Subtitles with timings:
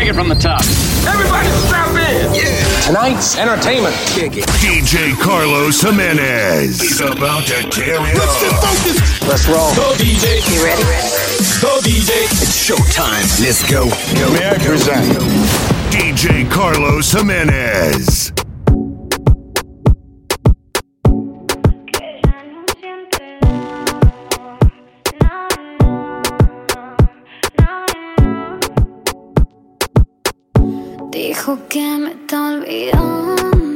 [0.00, 0.62] Take it from the top.
[1.06, 2.32] Everybody strap in!
[2.32, 2.80] Yeah.
[2.86, 3.94] Tonight's entertainment.
[4.16, 6.80] DJ Carlos Jimenez.
[6.80, 8.64] He's about to tear it up.
[8.64, 9.74] focused Let's roll.
[9.76, 10.40] Go DJ.
[10.50, 10.82] You ready?
[11.60, 12.24] Go DJ.
[12.40, 13.44] It's showtime.
[13.44, 13.90] Let's go.
[13.90, 14.32] go.
[14.32, 15.04] May I present?
[15.92, 18.39] DJ Carlos Jimenez.
[31.28, 33.69] dijo que me está olvidando.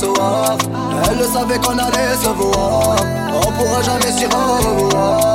[0.00, 2.96] Elle savait qu'on allait se voir.
[3.34, 5.32] On pourra jamais s'y revoir.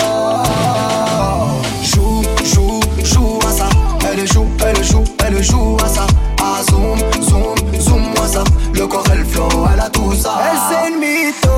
[1.84, 3.68] Joue, joue, joue à ça.
[4.10, 6.08] Elle joue, elle joue, elle joue à ça.
[6.42, 8.44] Ah zoom, zoom, zoom moi ça.
[8.74, 10.40] Le corps elle flow, elle a tout ça.
[10.50, 11.50] Elle c'est une mytho.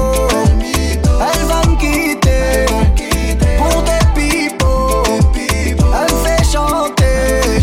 [1.08, 2.66] Elle va me quitter.
[3.58, 5.04] Pour des pipos
[5.78, 7.62] Elle fait chanter.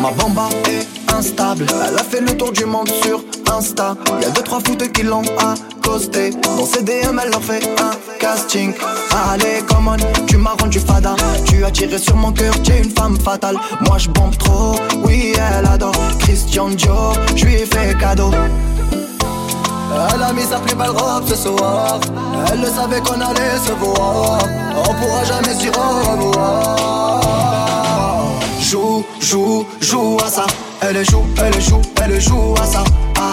[0.00, 1.66] Ma bomba est instable.
[1.88, 3.19] Elle a fait le tour du monde sur
[3.60, 3.94] Insta.
[4.22, 6.30] Y'a deux, trois foutes qui l'ont accosté.
[6.30, 8.72] Dans CDM, elle leur fait un casting.
[9.30, 11.14] Allez, come on, tu m'as rendu fada.
[11.44, 13.56] Tu as tiré sur mon cœur, t'es une femme fatale.
[13.82, 15.92] Moi, je bombe trop, oui, elle adore.
[16.20, 18.30] Christian Dior, je lui ai fait cadeau.
[20.14, 22.00] Elle a mis sa plus belle robe ce soir
[22.50, 24.38] Elle le savait qu'on allait se voir
[24.78, 26.76] On pourra jamais s'y revoir
[28.60, 30.46] Joue, joue, joue à ça
[30.80, 32.84] Elle joue, elle joue, elle joue à ça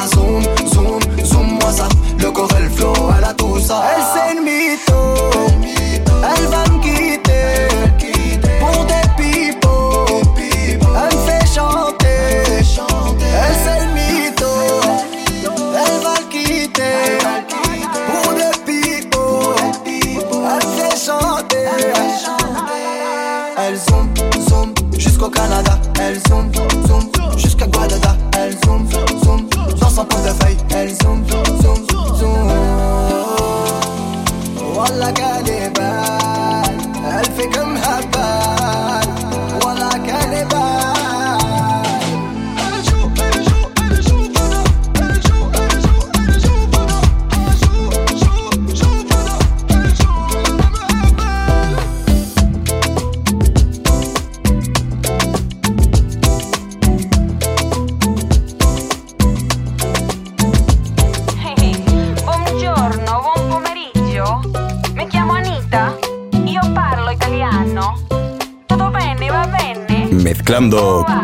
[0.07, 0.42] Zoom,
[0.74, 1.88] zoom, zoom, moi ça.
[2.18, 3.83] Le corps, elle flow, elle a tout ça.
[3.94, 5.00] Elle, c'est une mytho.
[6.24, 7.68] Elle va me quitter.
[8.59, 10.24] Pour des pipos.
[10.38, 12.18] Elle me fait chanter.
[12.48, 14.54] Elle, c'est une mytho.
[15.75, 16.98] Elle va le quitter.
[18.07, 19.56] Pour des pipos.
[19.86, 21.68] Elle me fait chanter.
[23.57, 24.07] Elle zoom,
[24.48, 25.77] zoom, jusqu'au Canada.
[26.00, 26.50] Elle zoom,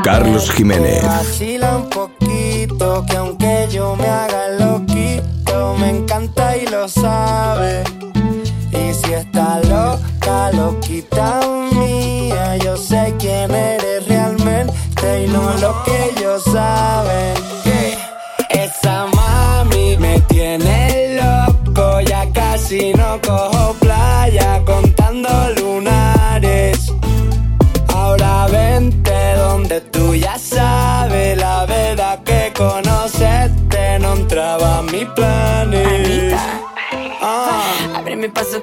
[0.04, 1.02] Carlos Jiménez.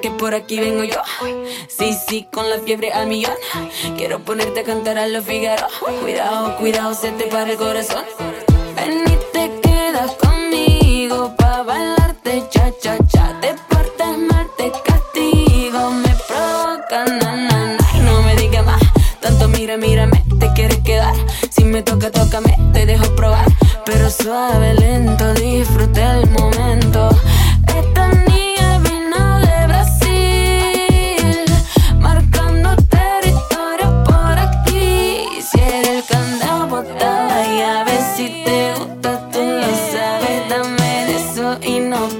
[0.01, 1.01] Que por aquí vengo yo.
[1.67, 3.35] Sí, sí, con la fiebre al millón.
[3.97, 5.67] Quiero ponerte a cantar a los Figaro.
[6.01, 8.03] Cuidado, cuidado, se te para el corazón.
[42.01, 42.19] Eso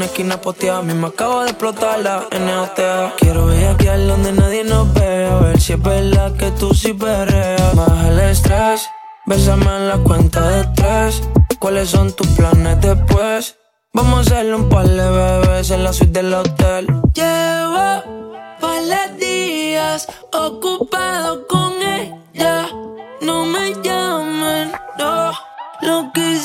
[0.00, 3.12] una esquina posteada, me acabo de explotar la NOTA.
[3.18, 7.76] Quiero bellaquear donde nadie nos ve, a ver si es verdad que tú sí perreas.
[7.76, 8.88] Baja el estrés,
[9.26, 11.22] bésame en la cuenta de tres.
[11.58, 13.58] ¿Cuáles son tus planes después?
[13.92, 16.86] Vamos a hacerle un par de bebés en la suite del hotel.
[17.12, 18.02] Llevo
[18.62, 22.68] varios días ocupado con ella.
[23.20, 25.30] No me llamen, no.
[25.82, 26.38] Lo que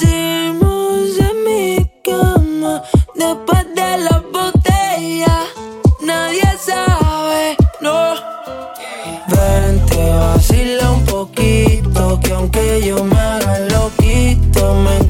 [12.21, 15.04] Que aunque yo me haga loquito, me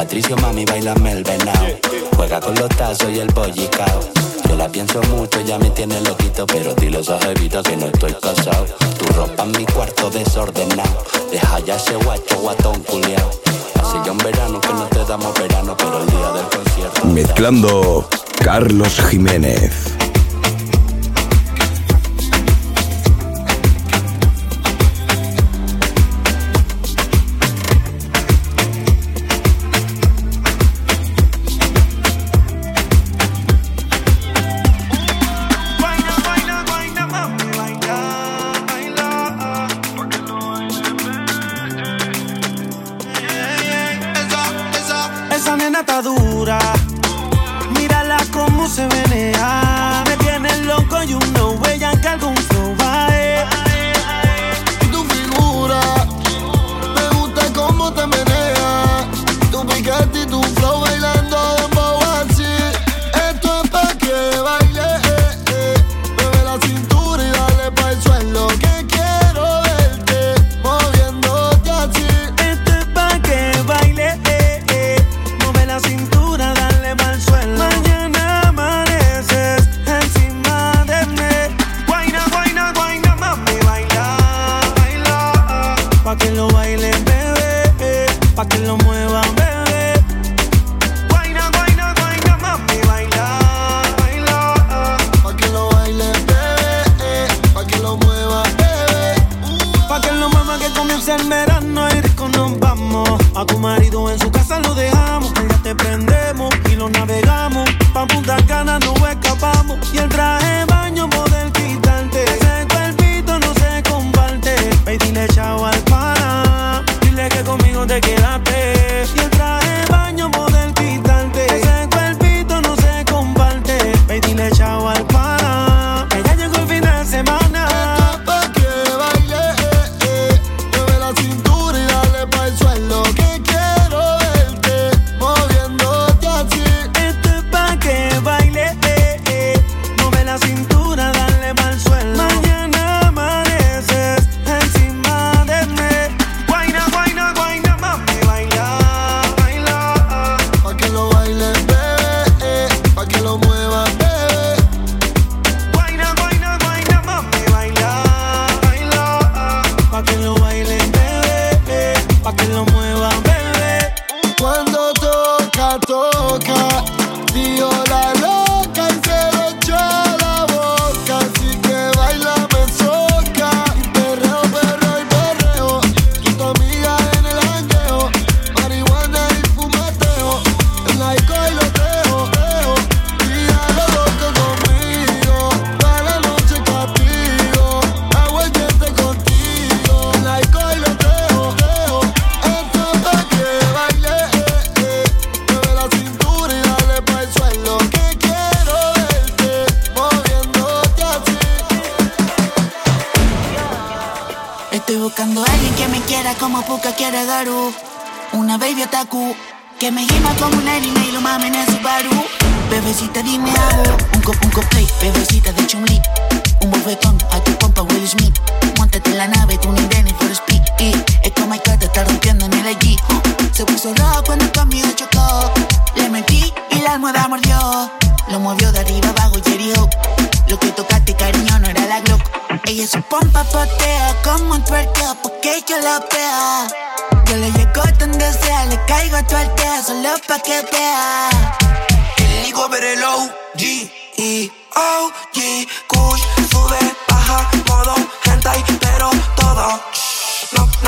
[0.00, 1.66] Patricio, mami, bailame el venado.
[2.16, 4.00] Juega con los tazos y el bollicao.
[4.48, 8.14] Yo la pienso mucho, ya me tiene loquito, pero dile a jevita que no estoy
[8.14, 8.64] casado.
[8.98, 11.04] Tu ropa en mi cuarto desordenado.
[11.30, 13.30] Deja ya ese guacho guatón culiao.
[13.74, 17.04] Hace ya un verano que no te damos verano, pero el día del concierto.
[17.04, 18.08] Mezclando
[18.42, 19.70] Carlos Jiménez.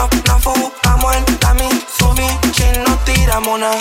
[0.02, 3.78] No, no, en la no tiramos nada.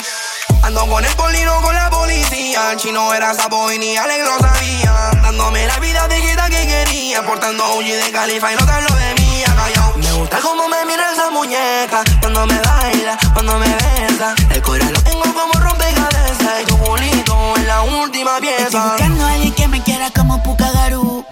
[0.61, 2.75] Ando con el polino con la policía.
[2.77, 4.93] Chino era sapo y ni Alex lo sabía.
[5.23, 7.25] Dándome la vida quita que quería.
[7.25, 9.43] Portando OG de Califa y no te hablo de mí.
[9.45, 9.97] Callao.
[9.97, 12.03] Me gusta cómo me mira esa muñeca.
[12.19, 14.35] Cuando me baila, cuando me besa.
[14.51, 16.61] El corazón lo tengo como rompecabezas.
[16.61, 18.89] Y tu bolito es la última Estoy pieza.
[18.89, 21.25] buscando a alguien que me quiera como Pukagaru.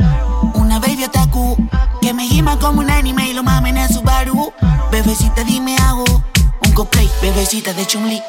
[0.56, 1.58] Una baby otaku
[2.10, 4.52] que me gima como un anime y lo mamen en Subaru.
[4.92, 6.06] Bebecita, dime hago
[6.66, 8.20] un cosplay, bebecita de Chun-Li.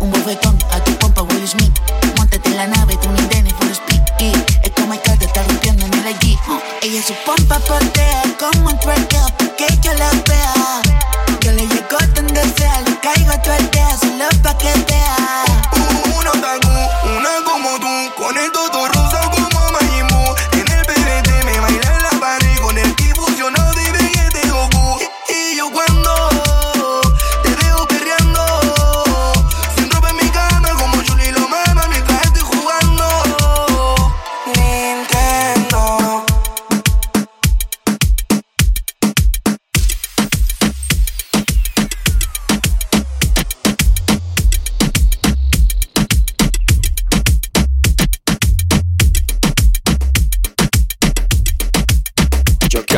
[0.00, 1.78] Un bofetón a tu compa Will Smith.
[2.16, 4.00] Montate en la nave, tú ni Denny for speed.
[4.18, 4.32] Y
[4.64, 6.38] es como el te está rompiendo en el allí.
[6.80, 10.80] Ella su pompa potea como un twerkeo porque yo la vea.
[11.42, 15.47] Yo le llego donde sea, le caigo a tu aldea solo pa' que vea.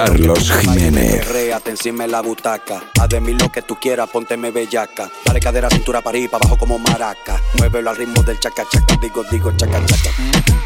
[0.00, 1.28] Carlos Jiménez.
[1.28, 2.80] Réate encima de la butaca.
[2.99, 5.11] Haz de mí lo que tú quieras, pónteme bellaca.
[5.26, 7.38] Dale cadera, cintura para arriba, para abajo como maraca.
[7.59, 8.97] Muévelo al ritmo del chaca chaca.
[8.99, 10.11] Digo, digo, chaca chaca.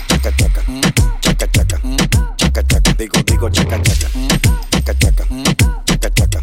[0.07, 0.63] Chaca chaca.
[1.21, 1.81] Chaca chaca.
[2.37, 2.93] Chaca chaca.
[2.97, 4.09] Digo, digo, chaca chaca.
[4.71, 5.25] Chaca chaca.
[5.85, 6.43] Chaca chaca.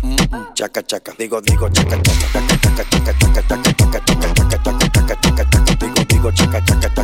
[0.54, 1.14] Chaca chaca.
[1.18, 2.28] Digo, digo, chaca chaca.
[2.62, 5.76] Chaca chaca chaca chaca chaca chaca chaca chaca chaca chaca chaca chaca.
[5.80, 7.01] Digo, digo, chaca chaca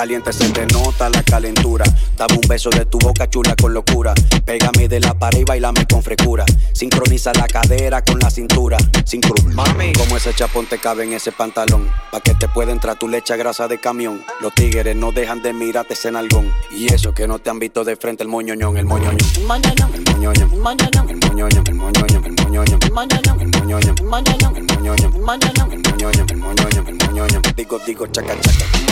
[0.00, 1.84] caliente, se te nota la calentura.
[2.16, 4.14] Dame un beso de tu boca chula con locura.
[4.46, 6.46] Pégame de la pared y bailame con frescura.
[6.72, 8.78] Sincroniza la cadera con la cintura.
[9.04, 9.54] Sincron.
[9.54, 11.86] Mami, como ese chapón te cabe en ese pantalón.
[12.10, 14.24] Pa' que te pueda entrar tu leche grasa de camión.
[14.40, 16.50] Los tigres no dejan de mirarte ese nalgón.
[16.70, 19.18] Y eso que no te han visto de frente el moñoñón, el moñoñón.
[19.36, 23.52] El moñoñón, el moñoñón, el moñoñón, el moñoñón, el moñoñón, el moñoñón, el moñoñón, el
[23.52, 27.42] moñoñón, el moñoñón, el moñoñón, el moñoñón, el moñoñón.
[27.54, 28.89] Digo, digo, chaca, chaca.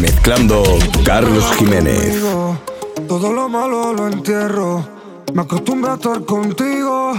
[0.00, 2.16] Mezclando Carlos Jiménez.
[3.06, 4.95] Todo lo malo lo entierro.
[5.34, 7.14] Me acostumbro a estar contigo.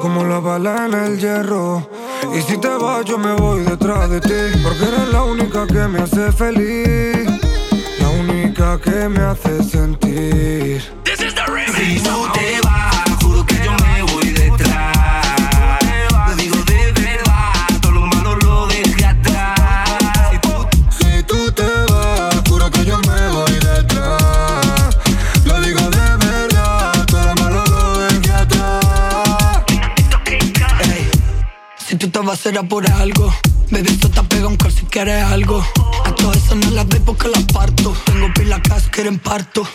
[0.00, 1.88] Como la bala en el hierro.
[2.34, 4.58] Y si te vas, yo me voy detrás de ti.
[4.62, 7.28] Porque eres la única que me hace feliz.
[8.00, 10.82] La única que me hace sentir.
[11.76, 12.37] Si tú te vas,
[32.36, 33.34] Será por algo
[33.70, 35.64] Baby, esto te pega un call si quieres algo
[36.04, 39.66] A todas esas no las doy porque las parto Tengo pila que quieren parto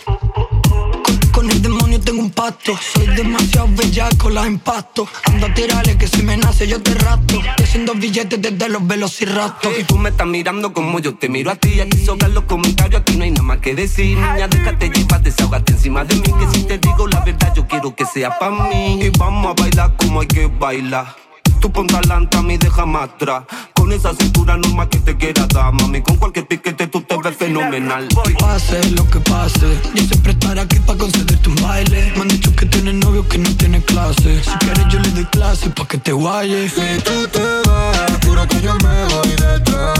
[1.32, 6.06] con, el demonio tengo un pacto Soy demasiado bellaco, las impacto Ando a tirarle que
[6.06, 10.10] si me nace yo te rato Te haciendo billetes desde los velociraptos Y tú me
[10.10, 11.80] estás mirando como yo te miro a ti.
[11.80, 14.16] Aquí sobran los comentarios, aquí no hay nada más que decir.
[14.16, 16.22] Niña, déjate llevar, desahogate encima de mí.
[16.22, 19.00] Que si te digo la verdad, yo quiero que sea pa' mí.
[19.02, 21.23] Y vamos a bailar como hay que bailar.
[21.64, 23.44] Tú ponte adelante a mí, déjame atrás.
[23.72, 26.02] Con esa cintura normal que te quiera dar, mami.
[26.02, 28.06] Con cualquier piquete tú te ves fenomenal.
[28.38, 32.54] Pase lo que pase Yo siempre estaré aquí para concederte un baile Me han dicho
[32.54, 35.96] que tienes novio que no tiene clase Si quieres yo le doy clase pa' que
[35.96, 39.98] te guayes Si tú te vas, juro que yo me voy detrás.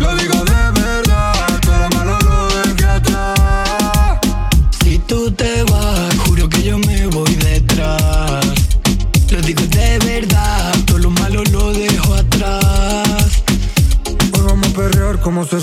[0.00, 0.61] Lo digo de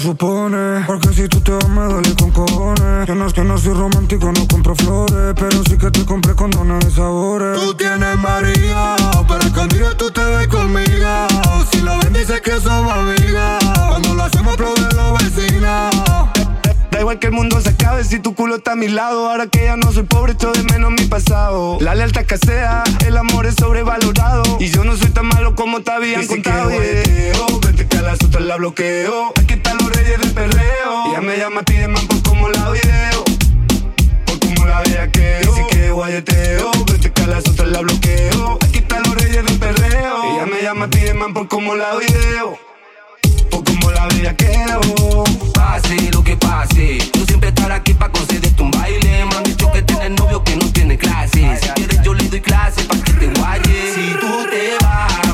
[0.10, 0.84] supone.
[0.88, 3.06] Porque si tú te vas, me duele con cojones.
[3.06, 5.34] Que no es que no soy romántico, no compro flores.
[5.36, 7.60] Pero sí que te compré condones de sabores.
[7.60, 8.95] Tú tienes María,
[9.28, 11.28] pero escondido tú te ves conmigo.
[11.72, 13.63] Si lo ven, dices que somos amigas.
[13.89, 15.95] Cuando lo hacemos, aplauden los vecinos.
[16.91, 19.30] Da igual que el mundo se acabe si tu culo está a mi lado.
[19.30, 21.78] Ahora que ya no soy pobre, echo de menos mi pasado.
[21.82, 24.58] La lealtad escasea, el amor es sobrevalorado.
[24.60, 26.72] Y yo no soy tan malo como te habían Dicen que contado.
[26.72, 27.60] guayeteo, yeah.
[27.63, 29.34] Vente que a la bloqueo.
[29.39, 31.06] Aquí están los del perreo.
[31.10, 33.24] Ella me llama, pide man por como la video.
[34.26, 35.39] Por como la bellaqueo.
[35.41, 38.58] Dice que guayeteo, vente que a la susta la bloqueo.
[38.62, 40.24] Aquí están los reyes del perreo.
[40.24, 42.58] Ella me llama, pide man por como la video.
[43.52, 45.24] Por como la bellaqueo.
[45.54, 46.98] Pase lo que pase.
[47.13, 49.26] Yo siempre estaré aquí para concederte un baile.
[49.26, 51.58] Me han dicho que tienes novio que no tiene clase.
[51.62, 53.95] Si quieres, yo le doy clase para que te guayes.
[53.95, 55.28] Si tú te vas,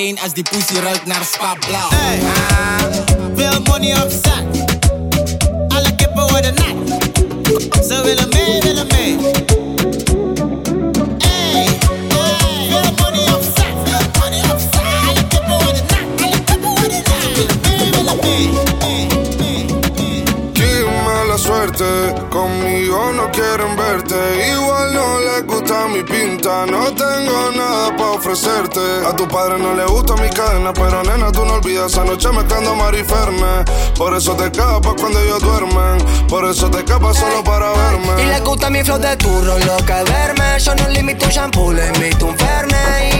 [0.00, 1.88] Alleen als die pussy ruikt naar spa blauw.
[3.34, 4.44] Veel money op zak.
[5.68, 7.00] Alle kippen worden nat.
[7.84, 9.49] Ze willen mee, willen mee.
[22.30, 24.16] Conmigo no quieren verte.
[24.52, 28.80] Igual no les gusta mi pinta, no tengo nada para ofrecerte.
[29.06, 32.74] A tu padre no le gusta mi cadena, pero nena, tú no olvidas anoche mezclando
[32.74, 33.64] mariferme.
[33.96, 38.22] Por eso te escapas cuando ellos duermen, por eso te escapas solo para verme.
[38.22, 40.58] Y le gusta mi flow de turro, lo que verme.
[40.58, 42.36] Yo no limito un shampoo, le invito un.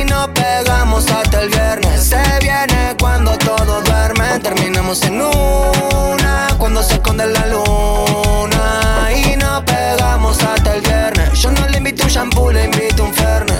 [0.01, 2.09] Y nos pegamos hasta el viernes.
[2.09, 4.41] Se viene cuando todos duermen.
[4.43, 9.09] Terminamos en una, cuando se esconde la luna.
[9.17, 11.41] Y nos pegamos hasta el viernes.
[11.41, 13.55] Yo no le invito un shampoo, le invito un ferne.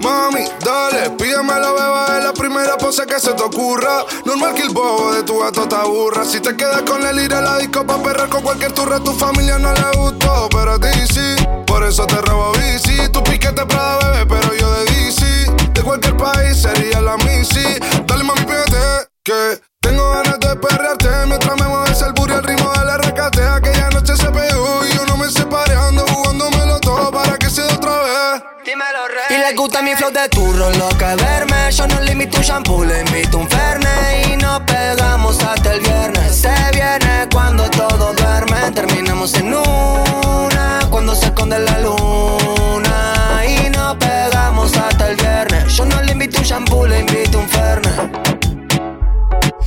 [0.00, 4.04] Mami, dale, pídemelo, beba, es la primera pose que se te ocurra.
[4.24, 6.24] Normal que el bobo de tu gato te aburra.
[6.24, 9.12] Si te quedas con el ir a la disco pa' perrar con cualquier turra, tu
[9.12, 11.34] familia no le gustó, pero a ti sí.
[11.66, 15.26] Por eso te robo bici, tu piquete Prada, bebé, pero yo de DC.
[15.74, 17.80] De cualquier país sería la Missy.
[18.06, 20.87] Dale, mami, pídete, que tengo ganas de perrearte.
[29.58, 31.70] Gusta mi flow de turro, lo que verme.
[31.72, 34.22] Yo no le invito un shampoo, le invito un ferne.
[34.28, 36.36] Y nos pegamos hasta el viernes.
[36.36, 38.72] Se viene cuando todos duermen.
[38.72, 43.42] Terminamos en una, cuando se esconde la luna.
[43.46, 45.74] Y nos pegamos hasta el viernes.
[45.74, 47.90] Yo no le invito un shampoo, le invito un ferne.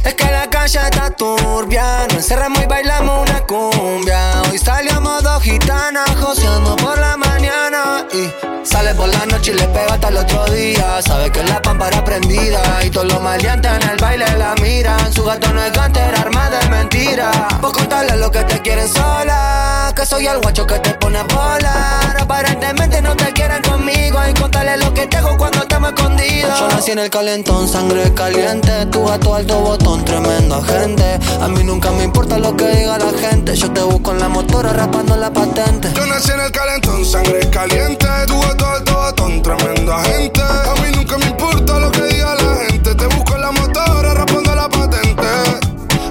[0.06, 4.42] Es que la calle está turbia, nos encerramos y bailamos una cumbia.
[4.50, 7.71] Hoy salió modo gitana, joseando por la mañana.
[8.14, 8.30] Y
[8.66, 11.02] sale por la noche y le pega hasta el otro día.
[11.02, 15.14] Sabe que la pámpara prendida y todos los maleantes en el baile la miran.
[15.14, 17.32] Su gato no es gánster, arma de mentira.
[17.62, 19.94] Vos contarle lo que te quieren sola.
[19.96, 22.18] Que soy el guacho que te pone a volar.
[22.20, 24.20] Aparentemente no te quieren conmigo.
[24.30, 26.60] Y contarle lo que te hago cuando estamos escondidos.
[26.60, 28.86] Yo nací en el calentón, sangre caliente.
[28.88, 31.20] Tu gato alto botón, tremendo agente.
[31.42, 33.56] A mí nunca me importa lo que diga la gente.
[33.56, 35.90] Yo te busco en la motora raspando la patente.
[35.96, 37.91] Yo nací en el calentón, sangre caliente.
[37.98, 40.42] Tu gato alto batón, tremendo agente.
[40.42, 42.96] A mí nunca me importa lo que diga la gente.
[42.96, 45.28] Te busco en la motora raspando la patente.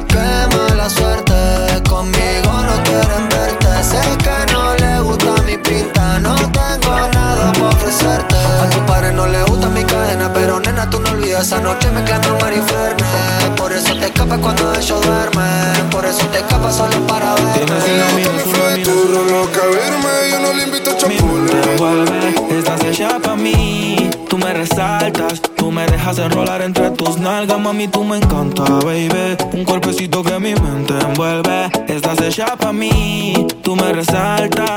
[0.07, 3.83] Qué mala suerte, conmigo no quieren verte.
[3.83, 8.37] Sé que no le gusta mi pinta, no tengo nada para ofrecerte.
[8.37, 11.91] A tu padre no le gusta mi cadena, pero nena, tú no olvidas esa noche
[11.93, 13.40] mezclando mariferne.
[13.61, 17.77] Por eso te escapas cuando ellos duermen, por eso te escapas solo para verme.
[18.71, 20.31] de turro, lo que verme.
[20.31, 20.95] Yo no le invito a
[21.77, 24.09] Vuelve, estás hecha pa' mí.
[24.31, 29.37] Tú me resaltas, tú me dejas enrolar entre tus nalgas, mami, tú me encanta, baby.
[29.53, 31.71] Un cuerpecito que mi mente envuelve.
[31.87, 34.71] Estás hecha pa' mí, tú me resaltas.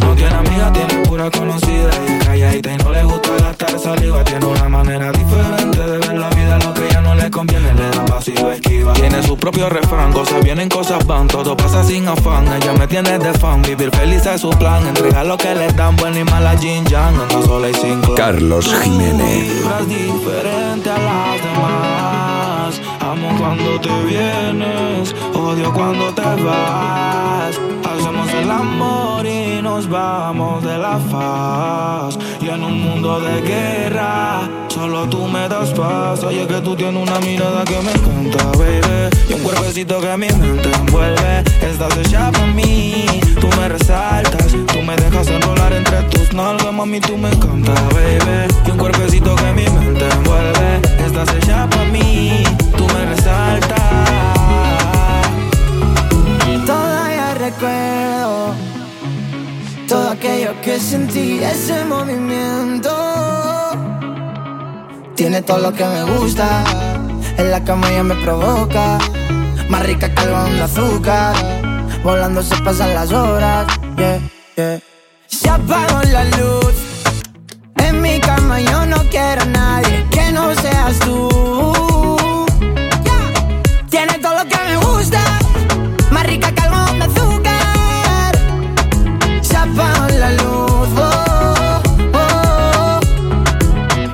[0.00, 1.90] No tiene amiga, tiene pura conocida.
[2.06, 4.24] Y es calladita y no le gusta gastar saliva.
[4.24, 6.58] Tiene una manera diferente de ver la vida.
[6.58, 8.92] Lo que ya no le conviene, le da y esquiva.
[8.94, 11.28] Tiene su propio refrán, cosas vienen, cosas van.
[11.28, 12.46] Todo pasa sin afán.
[12.52, 13.62] Ella me tiene de fan.
[13.62, 14.86] Vivir feliz es su plan.
[14.86, 17.20] Entrega lo que le dan, buena y mala Jin Yang.
[17.20, 19.48] Anda sola y sin Carlos Jiménez.
[19.86, 22.35] diferente a las demás.
[23.06, 27.56] Amo cuando te vienes, odio cuando te vas.
[27.84, 32.18] Hacemos el amor y nos vamos de la faz.
[32.46, 36.22] Y en un mundo de guerra, solo tú me das paz.
[36.22, 39.10] Oye, que tú tienes una mirada que me encanta, baby.
[39.28, 41.42] Y un cuerpecito que mi mente envuelve.
[41.60, 43.04] Estás hecha para mí,
[43.40, 44.46] tú me resaltas.
[44.46, 48.46] Tú me dejas enrolar entre tus nalgas, mami, tú me encanta, baby.
[48.64, 50.82] Y un cuerpecito que mi mente envuelve.
[51.04, 52.44] Estás hecha para mí,
[52.76, 53.80] tú me resaltas.
[56.64, 58.65] Todavía recuerdo
[60.62, 62.90] que sentí, ese movimiento.
[65.14, 66.64] Tiene todo lo que me gusta,
[67.38, 68.98] en la cama ya me provoca.
[69.68, 71.34] Más rica que algodón de azúcar,
[72.04, 73.66] volando se pasan las horas.
[73.96, 74.20] Yeah,
[74.56, 74.80] yeah.
[75.26, 76.74] Se apagó la luz,
[77.78, 81.28] en mi cama yo no quiero a nadie que no seas tú.
[83.90, 85.20] Tiene todo lo que me gusta,
[86.10, 86.55] más rica que
[90.46, 90.88] oh,
[92.14, 93.00] oh.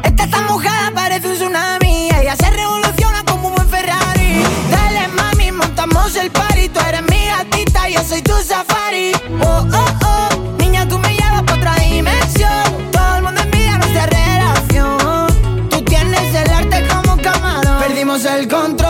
[0.04, 2.10] Esta está mojada, parece un tsunami.
[2.10, 4.42] Ella se revoluciona como un buen Ferrari.
[4.70, 6.68] Dale, mami, montamos el party.
[6.68, 9.12] Tú eres mi gatita, yo soy tu safari.
[9.40, 10.28] Oh, oh, oh.
[10.58, 12.90] Niña, tú me llevas pa' otra dimensión.
[12.92, 15.68] Todo el mundo envidia nuestra relación.
[15.70, 17.82] Tú tienes el arte como camarón.
[17.82, 18.81] Perdimos el control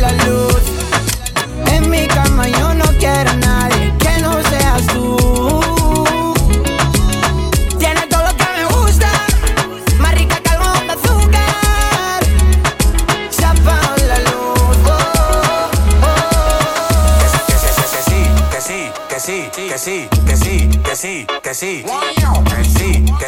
[0.00, 0.62] la luz.
[1.66, 5.16] En mi cama yo no quiero a nadie que no seas tú.
[7.78, 9.10] Tiene todo lo que me gusta,
[9.98, 12.24] más rica que algodón de azúcar.
[13.30, 14.76] Se apagó la luz.
[14.86, 14.90] Oh,
[15.26, 15.70] oh,
[16.02, 17.18] oh.
[18.50, 21.84] Que sí, que sí, que sí, que sí, que sí, que sí.
[21.84, 22.19] Que sí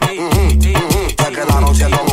[1.20, 1.78] Siendo duros.
[1.78, 2.09] Se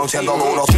[0.00, 0.69] anunciando duro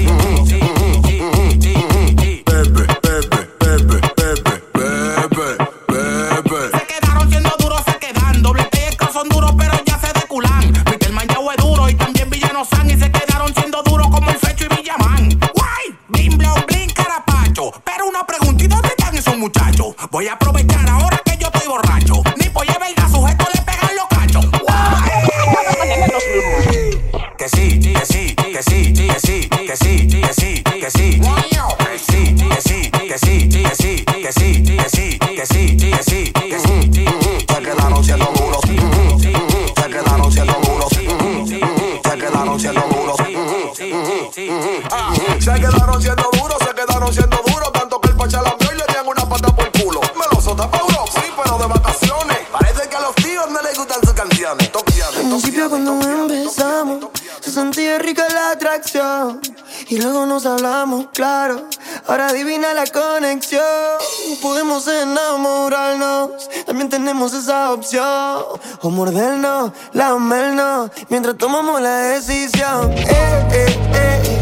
[68.84, 72.90] O mordernos, lamernos Mientras tomamos la decisión.
[72.92, 74.41] Eh, eh, eh, eh,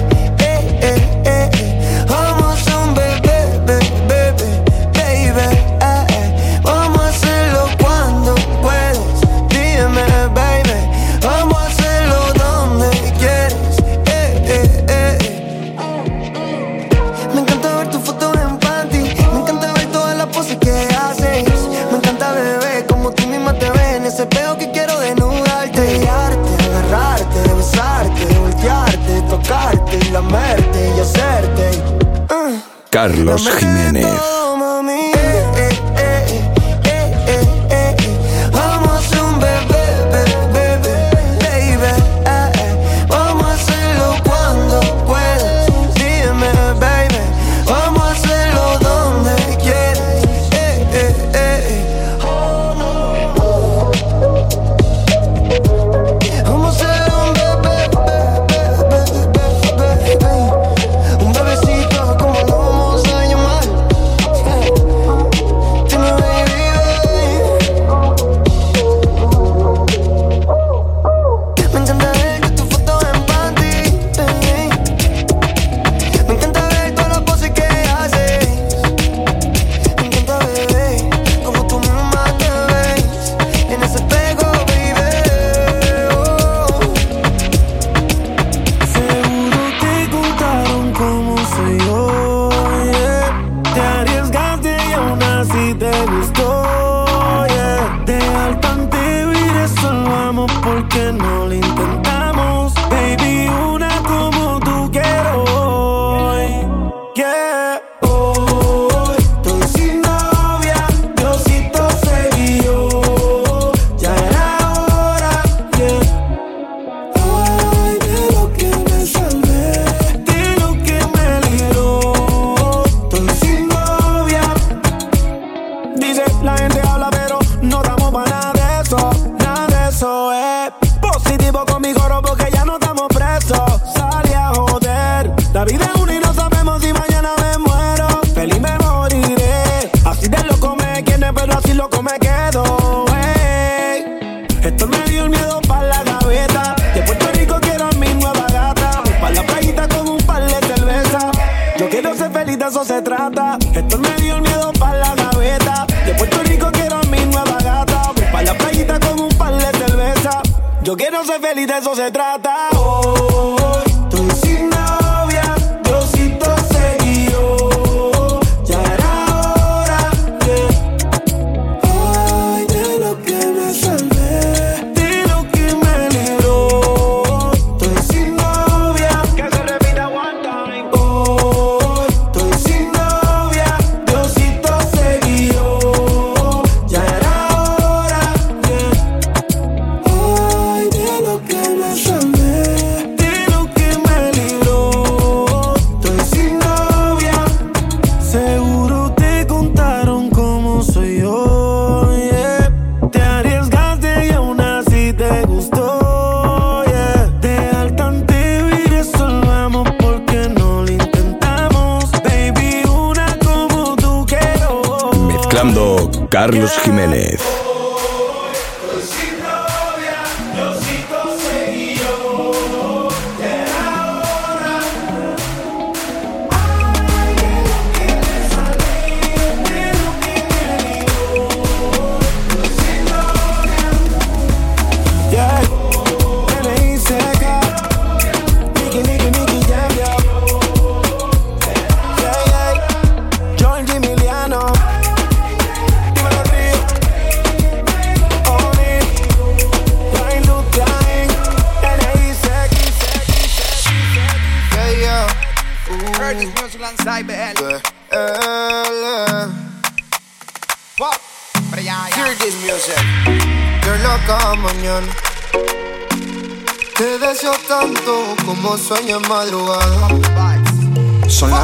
[33.00, 34.39] Carlos Jiménez.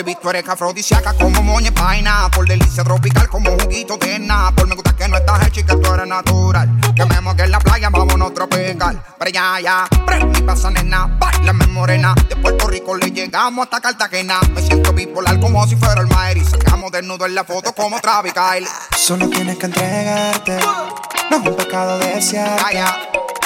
[0.00, 2.30] Baby, tú eres afrodisíaca como moña paina.
[2.34, 4.26] Por delicia tropical como juguito de
[4.56, 6.70] Por me gusta que no estás hecha y que tú eres natural.
[6.96, 9.02] Que me que en la playa, vámonos tropical.
[9.18, 9.86] Pero ya, ya,
[10.26, 12.14] mi pasa nena, bailame morena.
[12.30, 14.40] De Puerto Rico le llegamos hasta Cartagena.
[14.54, 16.38] Me siento bipolar como si fuera el maer.
[16.38, 18.66] Y sacamos desnudo en la foto como Travis Kyle.
[18.96, 20.60] Solo tienes que entregarte.
[21.30, 22.58] No es un pecado desear.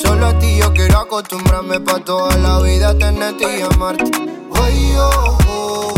[0.00, 4.04] Solo a ti yo quiero acostumbrarme pa' toda la vida tenerte y amarte.
[4.54, 5.92] Ay, oh, oh.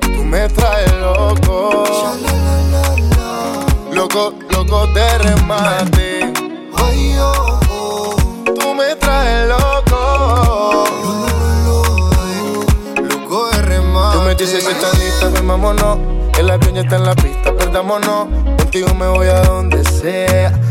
[0.00, 1.84] Tú me traes loco.
[3.92, 6.32] Loco, loco de remate.
[6.74, 8.16] Ay, oh, oh.
[8.58, 10.86] Tú me traes loco.
[12.96, 14.16] Loco de remate.
[14.16, 15.98] Tú me dices que estás lista, ven vámonos.
[16.38, 18.28] El avión ya está en la pista, perdámonos.
[18.56, 20.58] Contigo me voy a donde sea.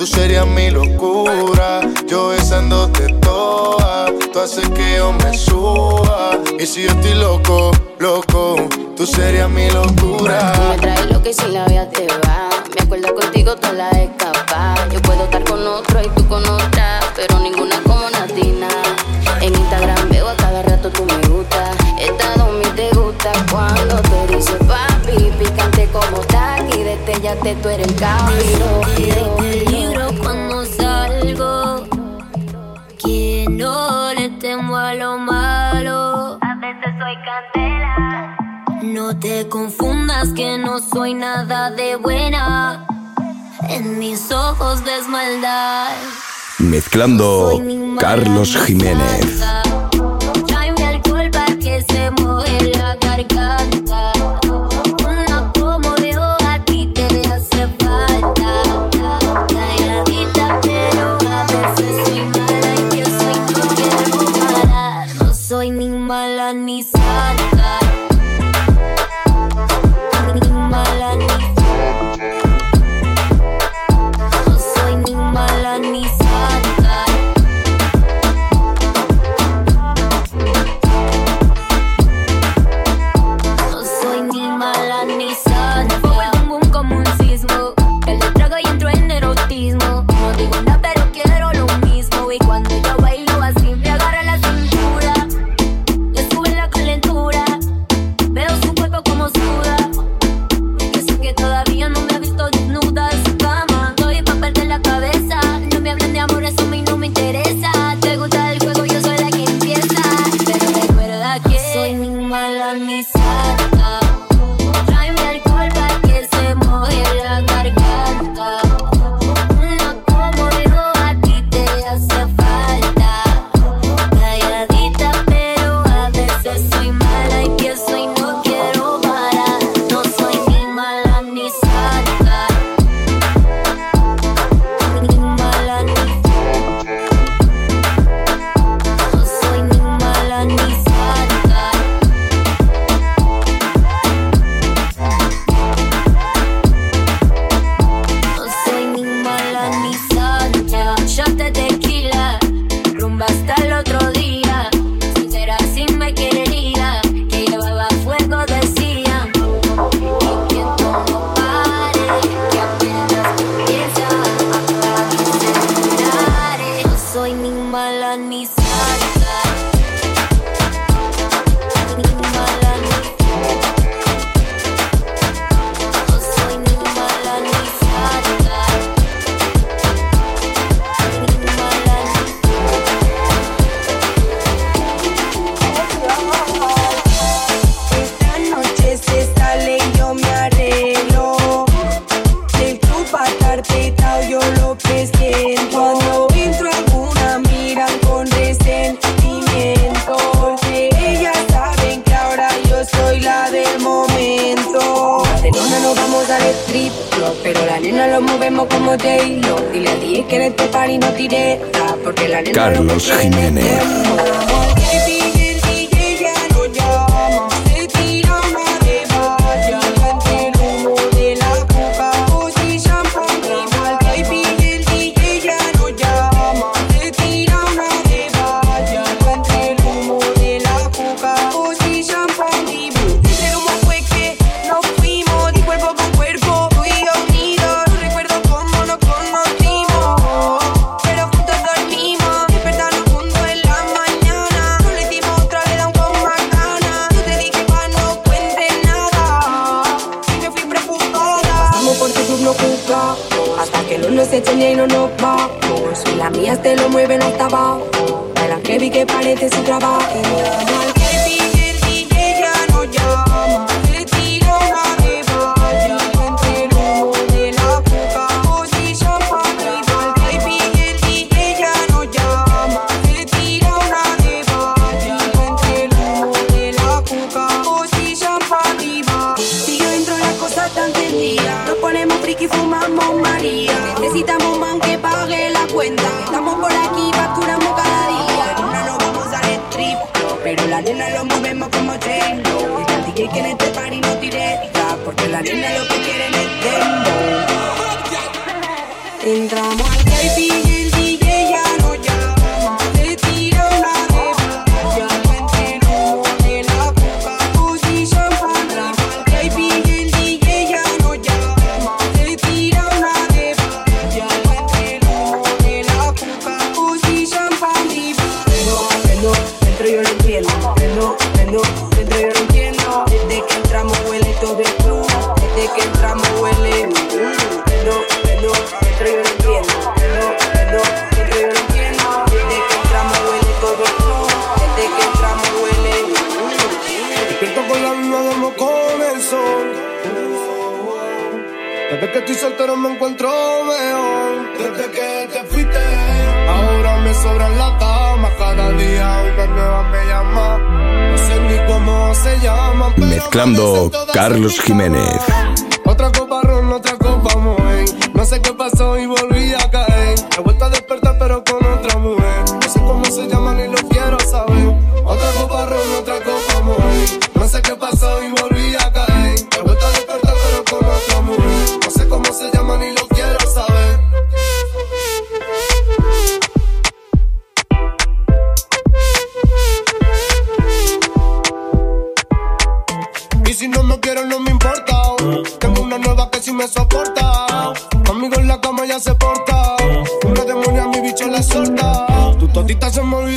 [0.00, 1.82] tú serías mi locura.
[2.06, 6.38] Yo besándote toa, tú haces que yo me suba.
[6.58, 8.56] Y si yo estoy loco, loco,
[8.96, 10.54] tú serías mi locura.
[10.70, 12.48] Me traes lo que si la vida te va.
[12.74, 14.74] Me acuerdo contigo toda la escapa.
[14.90, 18.68] Yo puedo estar con otro y tú con otra, pero ninguna como Natina.
[19.42, 21.72] En Instagram veo a cada rato tú me gusta.
[21.98, 27.94] Esta domi te gusta cuando te dice papi, picante como taqui, destellate tú eres el
[27.96, 29.39] camino.
[34.90, 36.38] Temo a lo malo.
[36.40, 38.36] A veces soy candela.
[38.82, 42.86] No te confundas que no soy nada de buena.
[43.68, 45.92] En mis ojos ves maldad.
[46.58, 47.60] Mezclando
[47.98, 49.42] Carlos Jiménez.
[50.46, 53.79] Tráeme alcohol para que se mueve la garganta.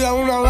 [0.03, 0.42] vida una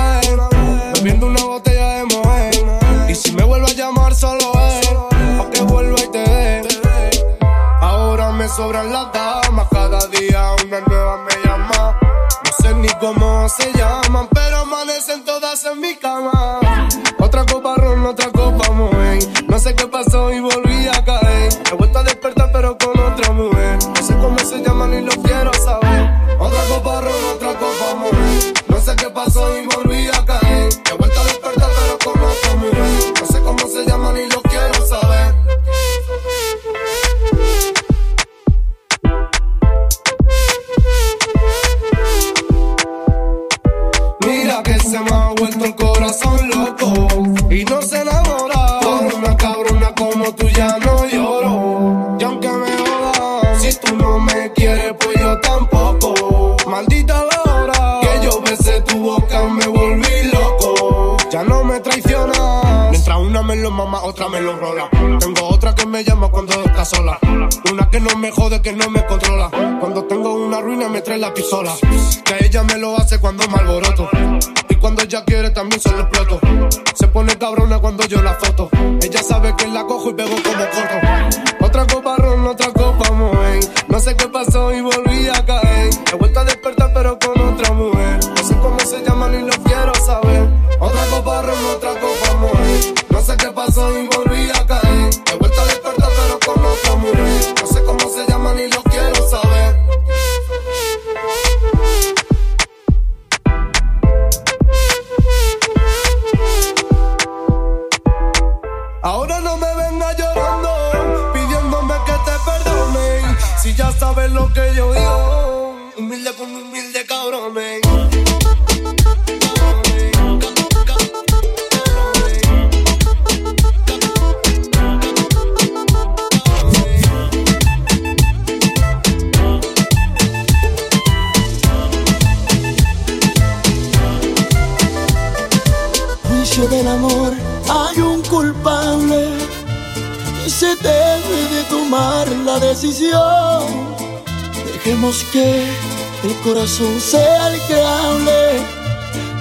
[146.75, 147.75] Jesús sea el que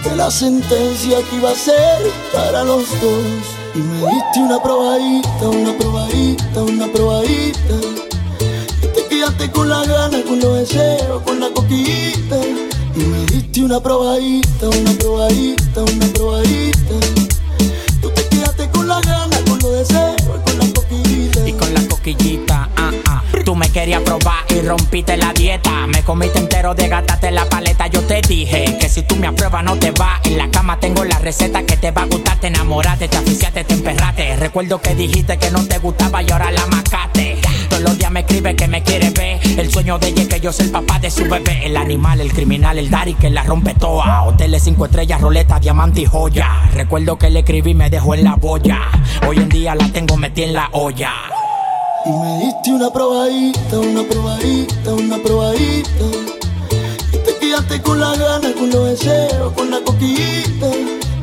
[0.06, 3.24] de la sentencia que iba a ser para los dos.
[3.74, 7.74] Y me diste una probadita, una probadita, una probadita.
[8.82, 12.36] Y te quedaste con la gana, con los deseos, con la coquillita.
[12.96, 17.31] Y me diste una probadita, una probadita, una probadita
[23.82, 25.88] Querías probar y rompiste la dieta.
[25.88, 27.88] Me comiste entero de gataste la paleta.
[27.88, 30.20] Yo te dije que si tú me apruebas no te va.
[30.22, 32.38] En la cama tengo la receta que te va a gustar.
[32.38, 34.36] Te enamoraste, te aficiaste, te emperraste.
[34.36, 37.40] Recuerdo que dijiste que no te gustaba y ahora la macaste.
[37.70, 39.40] Todos los días me escribe que me quiere ver.
[39.58, 41.66] El sueño de ella es que yo soy el papá de su bebé.
[41.66, 44.22] El animal, el criminal, el daddy que la rompe toda.
[44.22, 46.70] Hoteles cinco estrellas, roleta, diamante y joya.
[46.72, 48.78] Recuerdo que le escribí y me dejó en la boya.
[49.26, 51.31] Hoy en día la tengo metida en la olla.
[52.04, 56.04] Y me diste una probadita, una probadita, una probadita.
[57.12, 60.66] Y te quedaste con la gana, con los deseos, con la coquillita.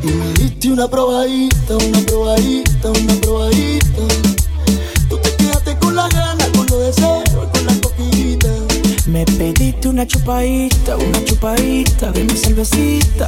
[0.02, 4.02] Y me diste una probadita, una probadita, una probadita.
[5.10, 8.48] Tú te quedaste con la gana, con los deseos, con la coquillita.
[9.08, 13.28] Me pediste una chupadita, una chupadita de mi cervecita.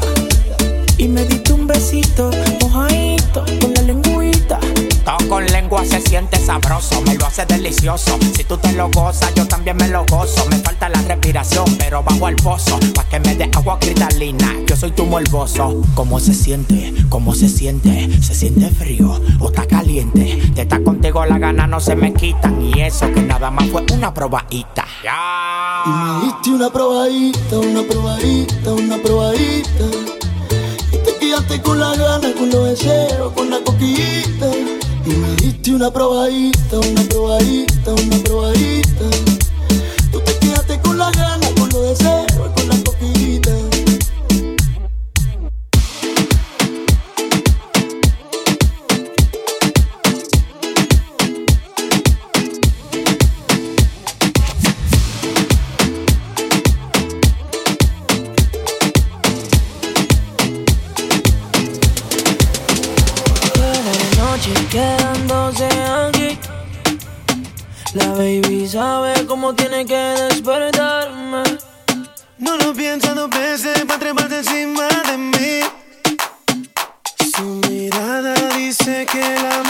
[0.97, 2.31] Y me diste un besito,
[2.61, 4.40] mojadito, con la lengüita.
[4.59, 8.17] Todo con lengua se siente sabroso, me lo hace delicioso.
[8.35, 10.45] Si tú te lo gozas, yo también me lo gozo.
[10.49, 12.79] Me falta la respiración, pero bajo el pozo.
[12.93, 15.81] Pa' que me dé agua cristalina, yo soy tu morboso.
[15.95, 16.93] ¿Cómo se siente?
[17.09, 18.09] ¿Cómo se siente?
[18.21, 20.39] ¿Se siente frío o está caliente?
[20.53, 22.61] De estar contigo la gana no se me quitan.
[22.61, 24.85] Y eso que nada más fue una probadita.
[25.85, 30.00] Y me diste una probadita, una probadita, una probadita.
[31.21, 34.49] Y te quedaste con la gana, con los deseos, con la coquillita.
[35.05, 39.05] Y me diste una probadita, una probadita, una probadita.
[40.11, 41.40] Tú te quedaste con la gana,
[68.71, 71.43] sabe cómo tiene que despertarme.
[72.37, 75.59] No lo piensa dos veces para treparte encima de mí.
[77.35, 79.60] Su mirada dice que la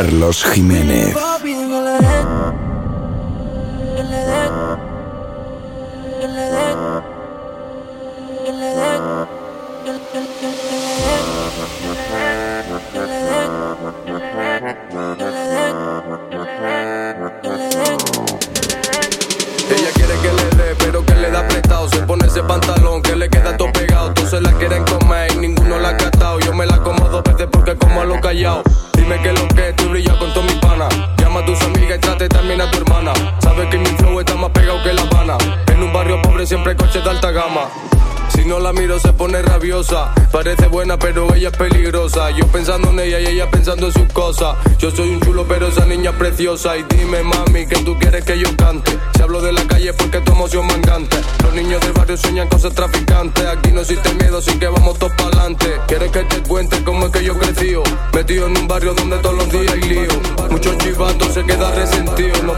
[0.00, 1.29] Carlos Jiménez.
[41.40, 42.30] Ella es peligrosa.
[42.32, 44.56] Yo pensando en ella y ella pensando en sus cosas.
[44.78, 46.76] Yo soy un chulo pero esa niña es preciosa.
[46.76, 48.98] Y dime mami que tú quieres que yo cante.
[49.14, 51.16] Si hablo de la calle porque tu emoción mangante.
[51.42, 53.46] Los niños del barrio sueñan cosas traficantes.
[53.46, 55.66] Aquí no existe miedo así que vamos todos para adelante.
[55.88, 57.74] Quieres que te cuente cómo es que yo crecí.
[58.12, 60.10] Metido en un barrio donde todos los días hay lío.
[60.50, 62.42] Muchos chivatos se quedan resentidos.
[62.42, 62.52] No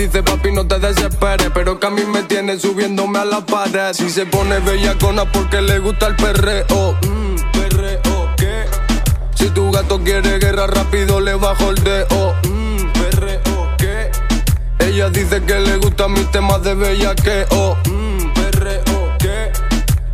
[0.00, 1.50] dice, papi, no te desesperes.
[1.52, 3.92] Pero que a mí me tiene subiéndome a la pared.
[3.92, 6.98] Si se pone bellacona porque le gusta el perreo.
[7.02, 8.64] Mm, perreo, ¿qué?
[9.34, 12.34] Si tu gato quiere guerra rápido le bajo el deo.
[12.44, 14.10] Mm, perreo, ¿qué?
[14.78, 17.76] Ella dice que le gustan mis temas de bellaqueo.
[17.86, 19.52] Mm, perreo, ¿qué?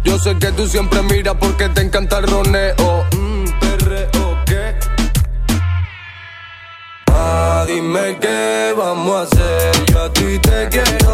[0.04, 3.06] Yo sé que tú siempre miras porque te encanta el roneo.
[3.12, 4.74] Mm, perreo, ¿qué?
[7.08, 9.75] Ah, dime qué vamos a hacer.
[10.70, 11.05] Yo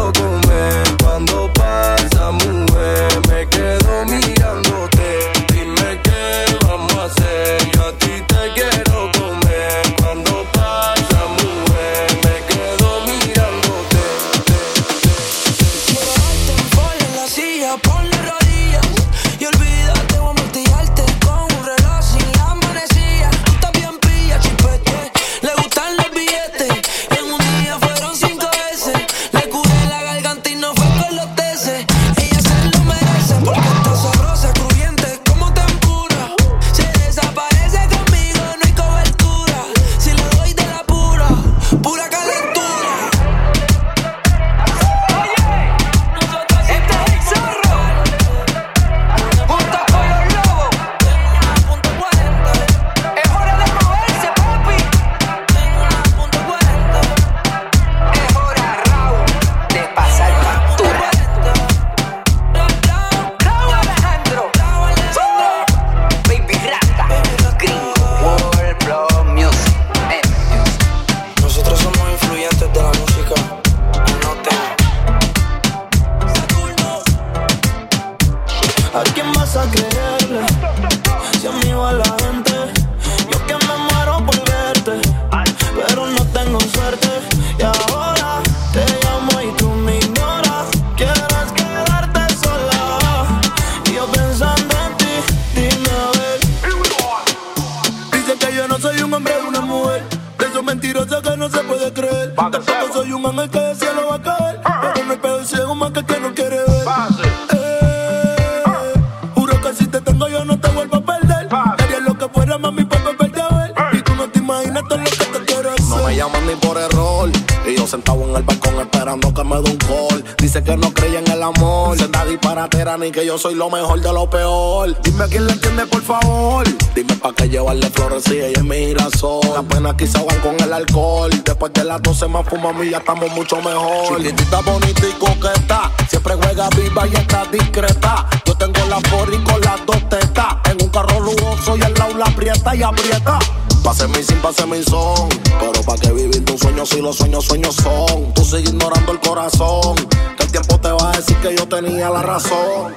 [122.99, 124.95] Ni que yo soy lo mejor de lo peor.
[125.01, 126.65] Dime a quién le entiende, por favor.
[126.95, 129.41] Dime pa' qué llevarle flores si ella es mi girasol.
[129.53, 131.29] Las penas quizá van con el alcohol.
[131.43, 134.17] Después de las 12 más fumamos y ya estamos mucho mejor.
[134.17, 135.91] Chiquitita, bonita y coqueta.
[136.07, 138.29] Siempre juega viva y está discreta.
[138.45, 140.55] Yo tengo la porri con las dos tetas.
[140.69, 143.39] En un carro lujoso y al lado la aprieta y aprieta.
[143.83, 145.29] Pase mi sin, pase mi son.
[145.59, 148.33] Pero pa' que vivir tu sueño si los sueños, sueños son.
[148.33, 149.95] Tú sigues ignorando el corazón.
[150.37, 152.95] Que el tiempo te va a decir que yo tenía la razón.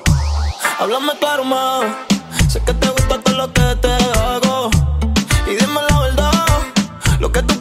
[0.79, 1.85] Háblame claro más.
[2.49, 4.71] Sé que te gusta todo lo que te hago.
[5.47, 6.33] Y dime la verdad.
[7.19, 7.61] Lo que tú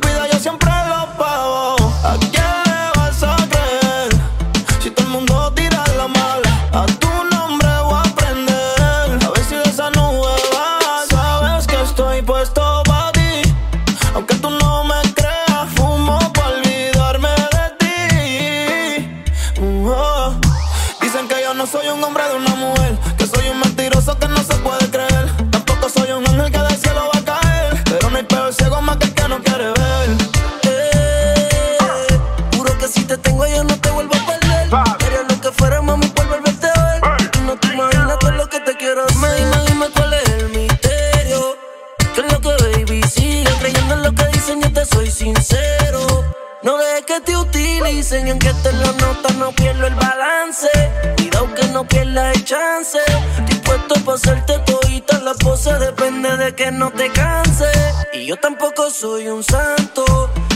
[59.00, 60.06] soy un santo.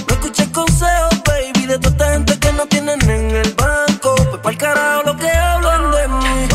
[0.07, 4.15] No escuches consejos, baby, de toda esta gente que no tienen en el banco.
[4.15, 6.47] Pues pa'l carajo lo que hablan de mí.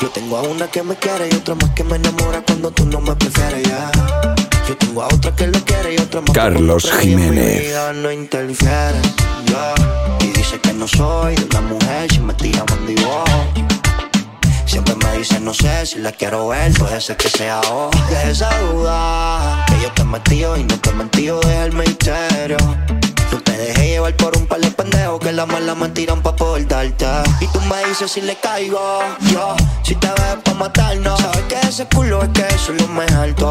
[0.00, 2.84] Yo tengo a una que me quiere y otra más que me enamora cuando tú
[2.84, 3.90] no me prefieres ya.
[4.68, 7.60] Yo tengo a otra que lo quiere y otra más Carlos que me y Jiménez.
[7.62, 9.00] vida no interfiere,
[9.46, 9.74] ya.
[10.20, 12.12] Y dice que no soy de una mujer
[15.46, 17.96] no sé si la quiero ver, puede ser que sea hoy.
[18.10, 22.56] De esa duda que yo te metido y no te he mentido, deja el misterio.
[23.30, 26.34] No te dejé llevar por un par de pendejos que la mala me tiran pa'
[26.34, 27.06] poder darte.
[27.40, 29.00] Y tú me dices si le caigo,
[29.32, 31.20] yo, si te ves pa' matarnos.
[31.20, 33.48] Sabes que ese culo es que eso es lo más alto.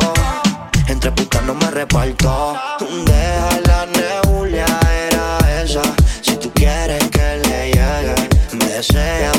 [0.87, 2.57] Entre putas no me reparto.
[3.05, 4.65] Deja la nebulia,
[5.07, 5.81] era esa.
[6.21, 8.15] Si tú quieres que le llegue,
[8.51, 9.34] me desea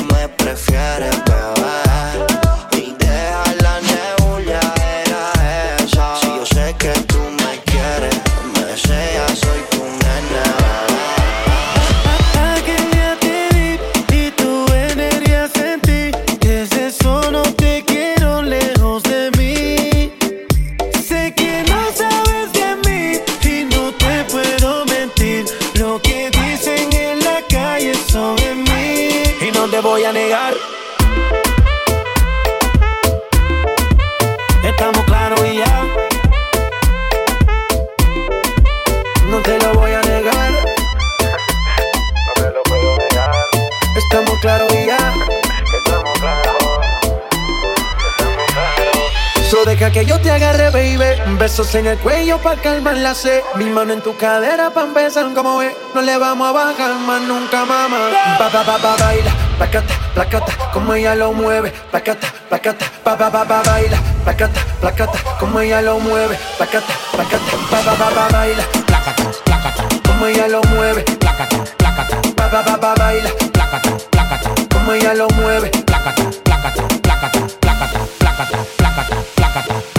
[51.75, 53.41] en el cuello para calmar la sed.
[53.55, 55.75] Mi mano en tu cadera para empezar como es.
[55.93, 58.09] No le vamos a bajar más nunca, mamá.
[58.39, 61.71] Ba, ba, ba, ba, baila, placata, placata, como ella lo mueve.
[61.91, 66.37] Placata, placata, ba, ba, ba, ba, baila, placata, placata, como ella lo mueve.
[66.57, 68.63] Placata, placata, ba, ba, ba, ba, baila.
[68.85, 71.03] Placata, placata, como ella lo mueve.
[71.03, 73.29] Placata, placata, baila.
[73.51, 75.69] Placata, placata, como ella lo mueve.
[75.85, 79.96] Placata, placata, placata, placata, placata, placata, placata.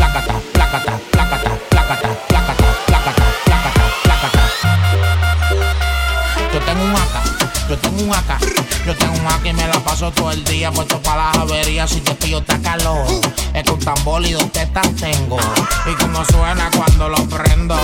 [8.86, 11.90] Yo tengo un AK y me la paso todo el día puesto para las averías.
[11.90, 13.06] Si te pillo está calor,
[13.52, 15.38] es que un tambor y dos tetas tengo.
[15.86, 17.78] Y como suena cuando lo prendo,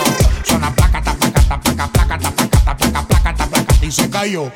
[0.44, 2.48] suena placa, placata, placata, placa, placata,
[2.80, 3.13] placata
[3.84, 4.50] y se cayó.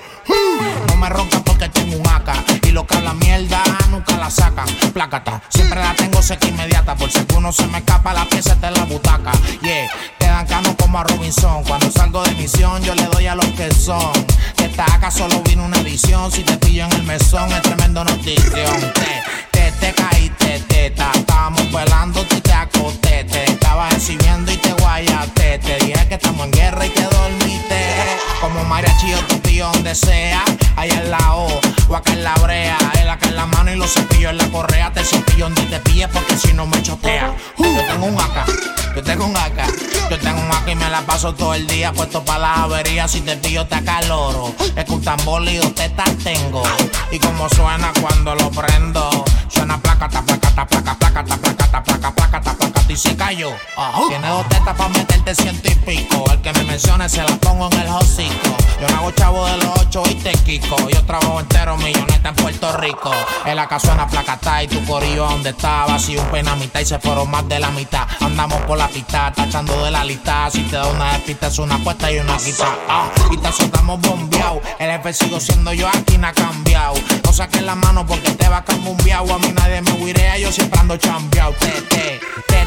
[0.89, 4.67] No me roncas porque tengo un AK y lo que habla mierda nunca la sacan.
[4.93, 8.69] Placata, siempre la tengo seca inmediata por si uno se me escapa la pieza está
[8.69, 9.33] en la butaca.
[9.63, 11.63] Yeah, quedan canos como a Robinson.
[11.65, 14.13] Cuando salgo de misión yo le doy a los que son.
[14.57, 16.33] Que esta AK solo vino una edición.
[16.33, 18.81] Si te pillo en el mesón es tremendo notición.
[18.95, 21.11] Te, te, te caíste, teta.
[21.15, 23.25] Estábamos velando y te acosté.
[23.25, 25.59] Te estaba exhibiendo y te guayaste.
[25.59, 27.68] Te dije que estamos en guerra y te dormiste.
[29.11, 30.45] Yo te pillo donde sea.
[30.77, 32.77] Allá en la O o acá en la brea.
[33.01, 34.93] El acá en la mano y los cepillos en la correa.
[34.93, 37.35] Te cepillo donde te pille porque si no me chotea.
[37.59, 40.11] Yo tengo un AK, yo tengo un AK.
[40.11, 43.11] Yo tengo un AK y me la paso todo el día puesto para las averías.
[43.11, 44.55] Si te pillo te acaloro.
[44.77, 45.43] Es que un tambor
[46.23, 46.63] tengo.
[47.11, 49.25] Y como suena cuando lo prendo.
[49.49, 52.58] Suena placata, placata, placa, placata, placata, placa, placata, placata
[52.89, 53.53] y se cayó.
[54.09, 56.25] Tiene dos tetas para meterte ciento y pico.
[56.31, 58.57] El que me mencione se la pongo en el hocico.
[58.81, 60.77] Yo no hago chavo de los ocho y te quico.
[60.89, 63.11] Yo trabajo entero milloneta en Puerto Rico.
[63.45, 65.99] El acá suena placata y tu corillo donde estaba.
[65.99, 68.07] Si un pena mitad y se fueron más de la mitad.
[68.21, 70.49] Andamos por la pista, tachando de la lista.
[70.51, 72.77] Si te da una despista es una apuesta y una quita.
[72.89, 74.61] Ah, y te soltamos bombeado.
[74.79, 76.95] El jefe sigo siendo yo, aquí no ha cambiado.
[77.25, 78.79] No saques la mano porque te va a cambiar.
[79.19, 81.53] A mí nadie me huirea, yo siempre ando chambeado.
[81.55, 82.21] Te, te,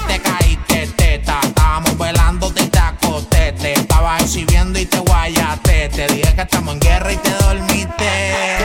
[0.08, 1.40] te, te caíste, teta.
[1.44, 3.52] Estábamos velando, te te acosté.
[3.54, 5.90] Te estaba exhibiendo y te guayaste.
[5.90, 8.10] Te dije que estamos en guerra y te dormiste.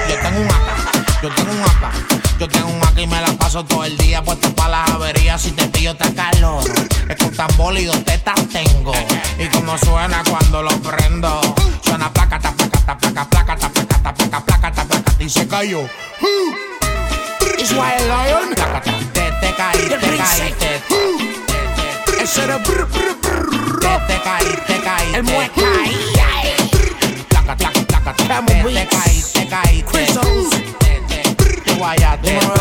[0.09, 2.39] Yo tengo un AK, yo tengo un AK.
[2.39, 5.41] Yo tengo un AK y me la paso todo el día puesto para las averías.
[5.41, 6.65] Si te pillo te calor.
[7.09, 8.93] Es que y dos tetas tengo.
[9.39, 11.41] Y como suena cuando lo prendo.
[11.83, 15.81] Suena placata, placata, placa, placata, placa, placata, placata y se cayó.
[17.59, 18.55] Israel Lion.
[18.55, 19.06] Placata, te, te caí, te
[19.57, 20.83] caíste, caíste.
[22.23, 23.81] Eso era brr, brr, brr.
[24.07, 25.17] Te caíste, caíste.
[25.17, 25.63] El mueca.
[27.29, 28.15] Placa, placa, placa.
[28.15, 30.07] Te caíste, caíste.
[31.79, 32.56] Guayate.